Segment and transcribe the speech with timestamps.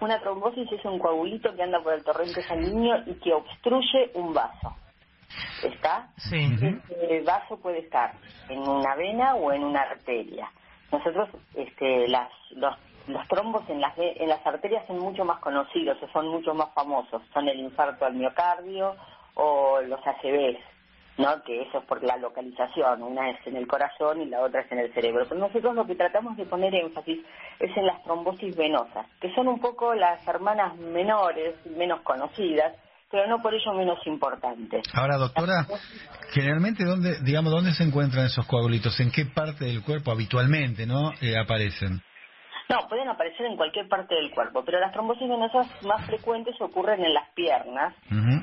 [0.00, 4.32] Una trombosis es un coagulito que anda por el torrente sanguíneo y que obstruye un
[4.32, 4.74] vaso.
[5.62, 6.08] ¿Está?
[6.16, 6.48] Sí.
[6.88, 8.14] Este vaso puede estar
[8.48, 10.50] en una vena o en una arteria.
[10.90, 12.74] Nosotros, este, las, los,
[13.06, 16.72] los trombos en las, en las arterias son mucho más conocidos, o son mucho más
[16.74, 17.22] famosos.
[17.32, 18.96] Son el infarto al miocardio
[19.34, 20.58] o los ACVs,
[21.18, 21.42] ¿no?
[21.42, 23.02] Que eso es por la localización.
[23.02, 25.24] Una es en el corazón y la otra es en el cerebro.
[25.28, 27.24] Pero nosotros lo que tratamos de poner énfasis
[27.58, 32.74] es en las trombosis venosas, que son un poco las hermanas menores, menos conocidas,
[33.10, 34.84] pero no por ello menos importantes.
[34.94, 35.66] Ahora, doctora,
[36.32, 38.98] generalmente, ¿dónde, digamos, ¿dónde se encuentran esos coagulitos?
[39.00, 42.00] ¿En qué parte del cuerpo habitualmente no eh, aparecen?
[42.70, 47.04] No, pueden aparecer en cualquier parte del cuerpo, pero las trombosis venosas más frecuentes ocurren
[47.04, 47.92] en las piernas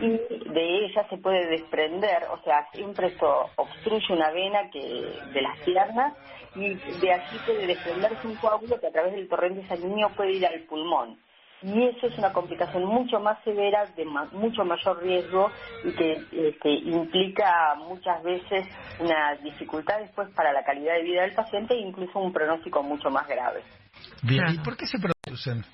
[0.00, 0.08] y
[0.50, 5.56] de ellas se puede desprender, o sea, siempre esto obstruye una vena que de las
[5.60, 6.14] piernas
[6.56, 10.46] y de aquí puede desprenderse un coágulo que a través del torrente sanguíneo puede ir
[10.46, 11.16] al pulmón.
[11.62, 15.50] Y eso es una complicación mucho más severa, de ma- mucho mayor riesgo
[15.84, 18.64] y que este, implica muchas veces
[19.00, 23.10] una dificultad después para la calidad de vida del paciente e incluso un pronóstico mucho
[23.10, 23.62] más grave.
[24.22, 25.64] Bien, ¿y por qué se producen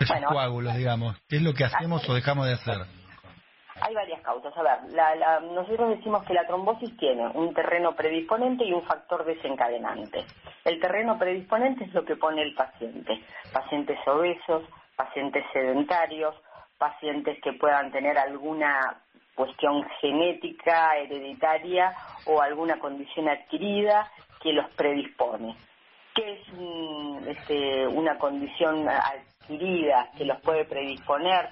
[0.00, 0.28] esos Bueno.
[0.28, 1.16] coágulos, digamos?
[1.28, 2.76] ¿Qué es lo que hacemos o dejamos de hacer?
[3.82, 4.56] Hay varias causas.
[4.56, 8.82] A ver, la- la- nosotros decimos que la trombosis tiene un terreno predisponente y un
[8.82, 10.24] factor desencadenante.
[10.64, 13.22] El terreno predisponente es lo que pone el paciente.
[13.52, 14.62] Pacientes obesos,
[14.96, 16.34] pacientes sedentarios,
[16.78, 19.00] pacientes que puedan tener alguna
[19.34, 21.94] cuestión genética, hereditaria
[22.26, 24.10] o alguna condición adquirida
[24.40, 25.54] que los predispone.
[26.14, 31.50] ¿Qué es un- este, una condición adquirida que los puede predisponer?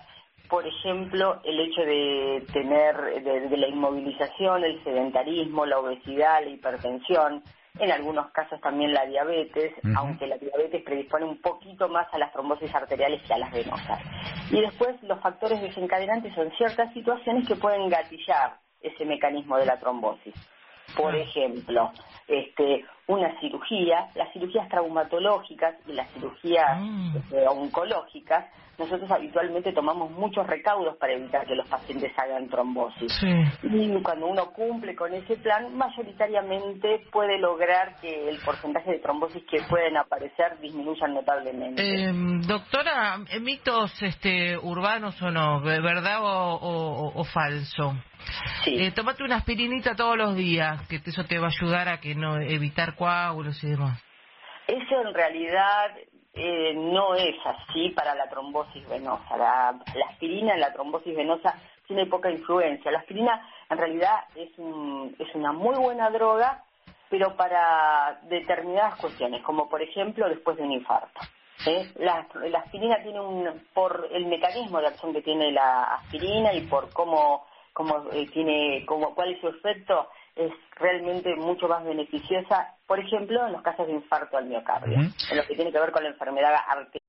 [0.55, 6.49] Por ejemplo, el hecho de tener de, de la inmovilización, el sedentarismo, la obesidad, la
[6.49, 7.43] hipertensión,
[7.81, 12.33] en algunos casos también la diabetes, aunque la diabetes predispone un poquito más a las
[12.33, 13.99] trombosis arteriales que a las venosas.
[14.53, 19.81] Y después los factores desencadenantes son ciertas situaciones que pueden gatillar ese mecanismo de la
[19.81, 20.35] trombosis.
[20.97, 21.91] Por ejemplo,
[22.29, 27.17] este, una cirugía, las cirugías traumatológicas y las cirugías Mm.
[27.17, 28.47] este, oncológicas,
[28.77, 33.13] nosotros habitualmente tomamos muchos recaudos para evitar que los pacientes hagan trombosis.
[33.21, 33.29] Sí.
[33.63, 39.45] Y cuando uno cumple con ese plan, mayoritariamente puede lograr que el porcentaje de trombosis
[39.49, 41.83] que pueden aparecer disminuyan notablemente.
[41.83, 42.13] Eh,
[42.49, 47.95] doctora, mitos este, urbanos o no, ¿de ¿verdad o, o- o falso?
[48.65, 48.77] Sí.
[48.83, 52.15] Eh, tomate una aspirinita todos los días, que eso te va a ayudar a que
[52.15, 54.03] no evitar coágulos y demás.
[54.67, 55.91] Eso en realidad
[56.33, 59.37] eh, no es así para la trombosis venosa.
[59.37, 61.55] La, la aspirina en la trombosis venosa
[61.87, 62.91] tiene poca influencia.
[62.91, 66.63] La aspirina en realidad es, un- es una muy buena droga,
[67.11, 71.21] pero para determinadas cuestiones, como por ejemplo después de un infarto.
[71.67, 71.93] ¿eh?
[71.97, 76.63] La, la aspirina tiene un, por el mecanismo de acción que tiene la aspirina y
[76.63, 82.77] por cómo, cómo eh, tiene, cómo, cuál es su efecto, es realmente mucho más beneficiosa,
[82.87, 85.93] por ejemplo, en los casos de infarto al miocardio, en lo que tiene que ver
[85.93, 87.03] con la enfermedad arterial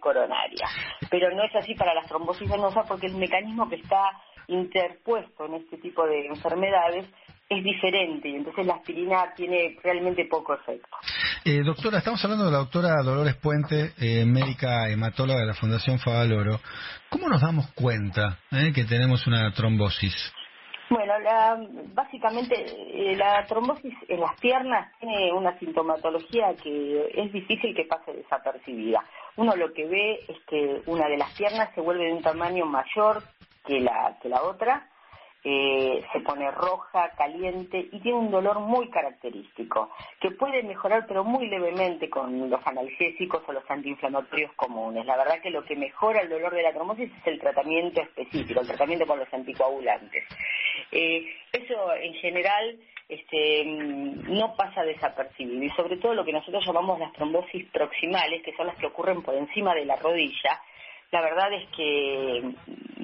[0.00, 0.66] coronaria.
[1.10, 4.10] Pero no es así para las trombosis venosas porque el mecanismo que está
[4.48, 7.06] interpuesto en este tipo de enfermedades
[7.48, 10.96] es diferente y entonces la aspirina tiene realmente poco efecto.
[11.50, 15.98] Eh, doctora, estamos hablando de la doctora Dolores Puente, eh, médica hematóloga de la Fundación
[15.98, 16.60] Favaloro.
[17.08, 20.14] ¿Cómo nos damos cuenta eh, que tenemos una trombosis?
[20.90, 21.56] Bueno, la,
[21.94, 28.12] básicamente eh, la trombosis en las piernas tiene una sintomatología que es difícil que pase
[28.12, 29.02] desapercibida.
[29.36, 32.66] Uno lo que ve es que una de las piernas se vuelve de un tamaño
[32.66, 33.22] mayor
[33.64, 34.86] que la, que la otra,
[35.50, 41.24] eh, se pone roja, caliente y tiene un dolor muy característico, que puede mejorar pero
[41.24, 45.06] muy levemente con los analgésicos o los antiinflamatorios comunes.
[45.06, 48.60] La verdad que lo que mejora el dolor de la trombosis es el tratamiento específico,
[48.60, 50.22] el tratamiento con los anticoagulantes.
[50.92, 52.78] Eh, eso en general
[53.08, 58.42] este, mm, no pasa desapercibido y sobre todo lo que nosotros llamamos las trombosis proximales,
[58.42, 60.60] que son las que ocurren por encima de la rodilla,
[61.10, 62.42] la verdad es que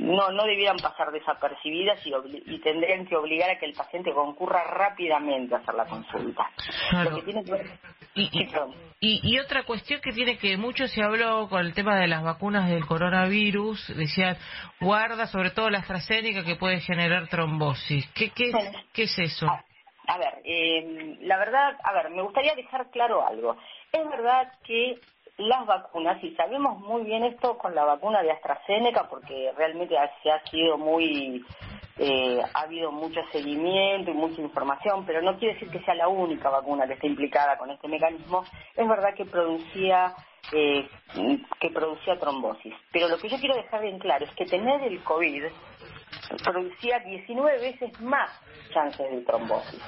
[0.04, 2.12] no, no debieran pasar desapercibidas y,
[2.46, 6.50] y tendrían que obligar a que el paciente concurra rápidamente a hacer la consulta.
[6.90, 7.10] Claro.
[7.10, 7.66] Lo que tiene que ver...
[9.00, 12.22] Y, y, otra cuestión que tiene que mucho se habló con el tema de las
[12.22, 14.36] vacunas del coronavirus, decían,
[14.80, 18.08] guarda sobre todo la AstraZeneca que puede generar trombosis.
[18.14, 18.78] ¿Qué, qué, Bueno.
[18.94, 19.46] qué es eso?
[19.46, 19.64] A,
[20.06, 23.56] a ver, eh, la verdad, a ver, me gustaría dejar claro algo.
[23.92, 24.98] Es verdad que
[25.36, 30.10] las vacunas, y sabemos muy bien esto con la vacuna de AstraZeneca, porque realmente ha-
[30.22, 31.44] se ha sido muy,
[31.98, 36.08] eh, ha habido mucho seguimiento y mucha información, pero no quiere decir que sea la
[36.08, 38.44] única vacuna que esté implicada con este mecanismo.
[38.76, 40.14] Es verdad que producía
[40.52, 40.88] eh,
[41.60, 42.74] que producía trombosis.
[42.92, 45.44] Pero lo que yo quiero dejar bien claro es que tener el COVID
[46.44, 48.30] producía 19 veces más
[48.70, 49.80] chances de trombosis.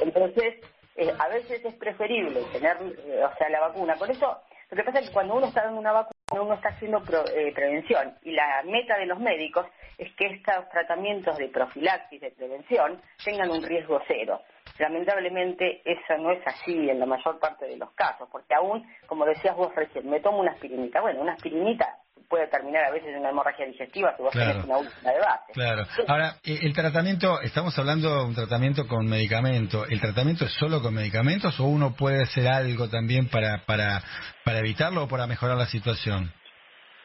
[0.00, 0.54] Entonces,
[0.96, 2.76] eh, a veces es preferible tener,
[3.06, 3.96] eh, o sea, la vacuna.
[3.96, 4.38] Por eso,
[4.72, 7.02] lo que pasa es que cuando uno está dando una vacuna, uno está haciendo
[7.36, 9.66] eh, prevención y la meta de los médicos
[9.98, 14.40] es que estos tratamientos de profilaxis, de prevención, tengan un riesgo cero.
[14.78, 19.26] Lamentablemente eso no es así en la mayor parte de los casos, porque aún, como
[19.26, 21.02] decías vos recién, me tomo una aspirinita.
[21.02, 21.98] Bueno, una aspirinita
[22.32, 25.52] puede terminar a veces en una hemorragia digestiva si vos tenés una última de base.
[25.52, 25.82] Claro.
[26.08, 29.84] Ahora, eh, el tratamiento, estamos hablando de un tratamiento con medicamento.
[29.86, 34.02] ¿El tratamiento es solo con medicamentos o uno puede hacer algo también para, para,
[34.46, 36.32] para evitarlo o para mejorar la situación?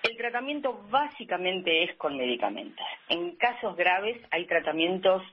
[0.03, 2.85] El tratamiento básicamente es con medicamentos.
[3.09, 5.23] En casos graves hay tratamientos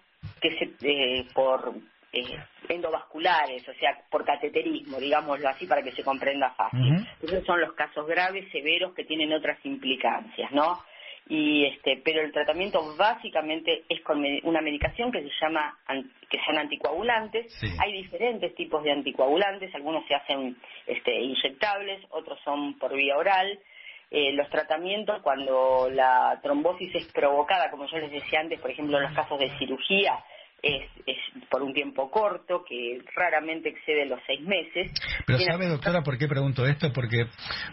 [0.41, 1.73] que se, eh, por
[2.15, 2.39] eh,
[2.69, 7.07] endovasculares, o sea, por cateterismo, digámoslo así, para que se comprenda fácil.
[7.23, 10.79] Esos son los casos graves, severos, que tienen otras implicancias, ¿no?
[11.27, 15.79] Y este, pero el tratamiento básicamente es con una medicación que se llama
[16.29, 17.59] que son anticoagulantes.
[17.81, 20.57] Hay diferentes tipos de anticoagulantes, algunos se hacen
[20.87, 23.59] este, inyectables, otros son por vía oral.
[24.11, 28.99] Eh, los tratamientos cuando la trombosis es provocada, como yo les decía antes, por ejemplo,
[28.99, 30.23] en los casos de cirugía,
[30.65, 31.17] es,
[31.51, 34.91] por un tiempo corto, que raramente excede los seis meses.
[35.27, 36.93] Pero ¿sabe, doctora, por qué pregunto esto?
[36.93, 37.27] Porque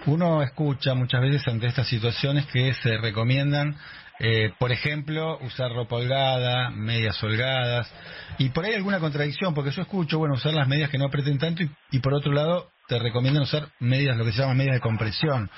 [0.07, 3.75] uno escucha muchas veces ante estas situaciones que se recomiendan
[4.23, 7.91] eh, por ejemplo, usar ropa holgada, medias holgadas,
[8.37, 11.39] y por ahí alguna contradicción, porque yo escucho, bueno, usar las medias que no aprieten
[11.39, 14.81] tanto, y, por otro lado, te recomiendan usar medias, lo que se llama medias de
[14.81, 15.49] compresión.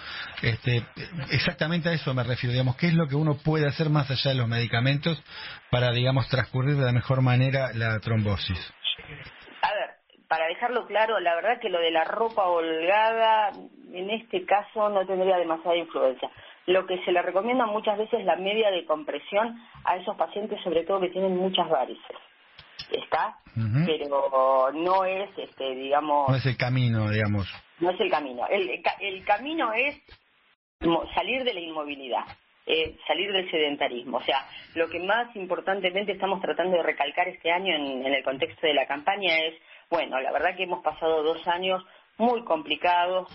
[0.44, 0.86] Este,
[1.32, 4.30] exactamente a eso me refiero, digamos, ¿qué es lo que uno puede hacer más allá
[4.30, 5.18] de los medicamentos
[5.72, 8.60] para, digamos, transcurrir de la mejor manera la trombosis?
[9.64, 9.96] A ver,
[10.28, 13.50] para dejarlo claro, la verdad que lo de la ropa holgada,
[13.92, 16.30] en este caso, no tendría demasiada influencia.
[16.68, 20.84] Lo que se le recomienda muchas veces la media de compresión a esos pacientes, sobre
[20.84, 22.16] todo que tienen muchas varices.
[22.94, 23.38] ¿Está?
[23.86, 26.30] Pero no es, este, digamos...
[26.30, 27.48] No es el camino, digamos.
[27.80, 28.48] No es el camino.
[28.48, 28.70] El,
[29.00, 30.00] el camino es
[31.16, 32.26] salir de la inmovilidad.
[32.66, 34.18] Eh, salir del sedentarismo.
[34.18, 38.24] O sea, lo que más importantemente estamos tratando de recalcar este año en, en, el
[38.24, 39.56] contexto de la campaña es,
[39.90, 41.84] bueno, la verdad que hemos pasado dos años
[42.18, 43.28] muy complicados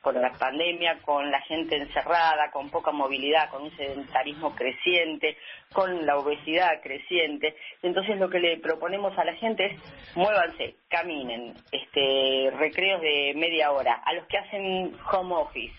[0.00, 5.36] con la pandemia, con la gente encerrada, con poca movilidad, con un sedentarismo creciente,
[5.72, 7.56] con la obesidad creciente.
[7.82, 13.72] Entonces lo que le proponemos a la gente es muévanse, caminen, este, recreos de media
[13.72, 15.74] hora, a los que hacen home office.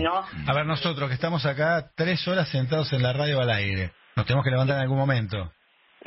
[0.00, 0.24] ¿no?
[0.46, 4.24] A ver, nosotros que estamos acá tres horas sentados en la radio al aire, nos
[4.24, 5.52] tenemos que levantar en algún momento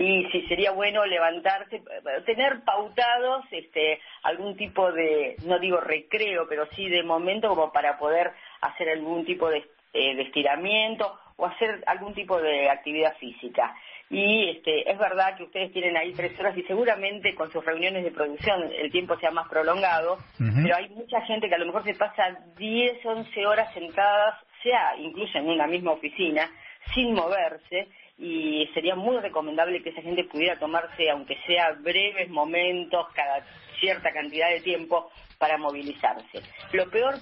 [0.01, 1.81] y si sería bueno levantarse,
[2.25, 7.98] tener pautados este, algún tipo de, no digo recreo, pero sí de momento como para
[7.98, 8.31] poder
[8.62, 9.59] hacer algún tipo de,
[9.94, 13.75] eh, de estiramiento o hacer algún tipo de actividad física.
[14.09, 18.04] Y este, es verdad que ustedes tienen ahí tres horas y seguramente con sus reuniones
[18.04, 21.86] de producción el tiempo sea más prolongado, pero hay mucha gente que a lo mejor
[21.86, 26.50] se pasa 10, 11 horas sentadas, sea incluso en una misma oficina,
[26.94, 27.88] sin moverse
[28.21, 33.44] y sería muy recomendable que esa gente pudiera tomarse, aunque sea breves momentos, cada
[33.79, 35.09] cierta cantidad de tiempo,
[35.39, 36.44] para movilizarse.
[36.71, 37.15] Lo peor,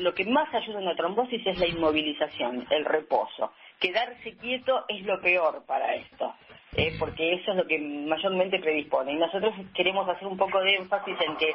[0.00, 3.52] lo que más ayuda a una trombosis es la inmovilización, el reposo.
[3.78, 6.34] Quedarse quieto es lo peor para esto.
[6.76, 9.12] Eh, porque eso es lo que mayormente predispone.
[9.12, 11.54] Y nosotros queremos hacer un poco de énfasis en que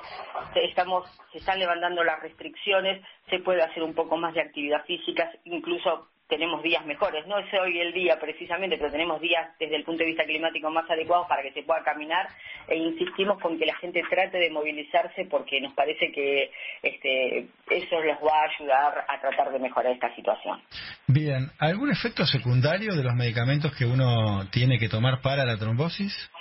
[0.56, 5.32] estamos, se están levantando las restricciones, se puede hacer un poco más de actividad física,
[5.46, 7.26] incluso tenemos días mejores.
[7.28, 10.70] No es hoy el día precisamente, pero tenemos días desde el punto de vista climático
[10.72, 12.28] más adecuados para que se pueda caminar
[12.68, 16.52] e insistimos con que la gente trate de movilizarse porque nos parece que
[16.82, 20.62] este, eso les va a ayudar a tratar de mejorar esta situación.
[21.08, 26.32] Bien, ¿algún efecto secundario de los medicamentos que uno tiene que tomar para la trombosis?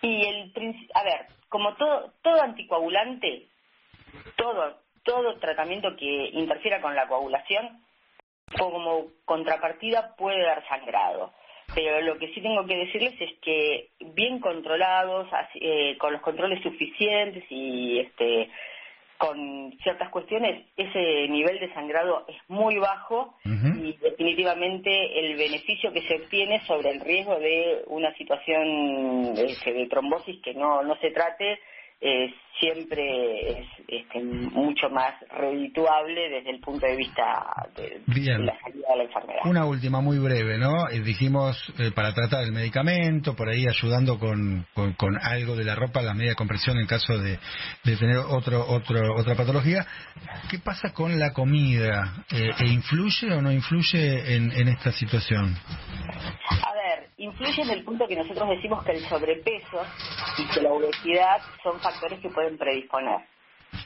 [0.00, 0.52] Y el
[0.94, 3.46] a ver, como todo todo anticoagulante,
[4.36, 7.80] todo todo tratamiento que interfiera con la coagulación
[8.56, 11.32] como contrapartida puede dar sangrado.
[11.74, 16.62] Pero lo que sí tengo que decirles es que bien controlados, eh, con los controles
[16.62, 18.48] suficientes y este,
[19.18, 26.02] con ciertas cuestiones, ese nivel de sangrado es muy bajo y definitivamente el beneficio que
[26.02, 31.10] se obtiene sobre el riesgo de una situación este, de trombosis que no, no se
[31.10, 31.60] trate
[32.00, 37.44] eh, siempre es este, mucho más redituable desde el punto de vista
[37.76, 38.00] de,
[38.38, 39.40] la salida de la enfermedad.
[39.44, 40.88] Una última, muy breve, ¿no?
[40.88, 45.74] Eh, dijimos eh, para tratar el medicamento, por ahí ayudando con, con, algo de la
[45.74, 47.38] ropa, la media compresión en caso de,
[47.84, 49.86] de tener otro, otro, otra patología.
[50.50, 52.24] ¿Qué pasa con la comida?
[52.30, 55.56] ¿E influye o no influye en, en esta situación?
[56.50, 56.77] A
[57.28, 59.82] influye en el punto que nosotros decimos que el sobrepeso
[60.38, 63.20] y que la obesidad son factores que pueden predisponer.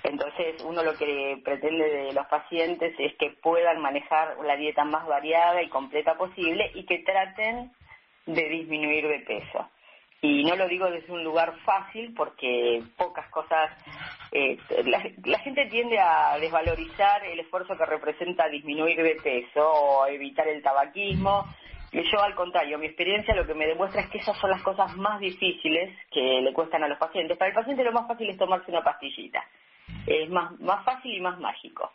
[0.05, 5.07] Entonces, uno lo que pretende de los pacientes es que puedan manejar la dieta más
[5.07, 7.73] variada y completa posible y que traten
[8.27, 9.69] de disminuir de peso.
[10.25, 13.73] Y no lo digo desde un lugar fácil porque pocas cosas,
[14.31, 20.07] eh, la, la, gente tiende a desvalorizar el esfuerzo que representa disminuir de peso o
[20.07, 21.45] evitar el tabaquismo
[21.93, 24.97] yo, al contrario, mi experiencia lo que me demuestra es que esas son las cosas
[24.97, 27.37] más difíciles que le cuestan a los pacientes.
[27.37, 29.45] Para el paciente lo más fácil es tomarse una pastillita.
[30.07, 31.93] Es más, más fácil y más mágico.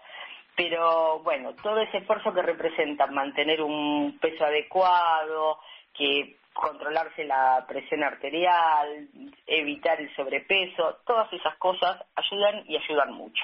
[0.56, 5.60] Pero bueno, todo ese esfuerzo que representa mantener un peso adecuado,
[5.94, 9.08] que controlarse la presión arterial,
[9.46, 13.44] evitar el sobrepeso, todas esas cosas ayudan y ayudan mucho.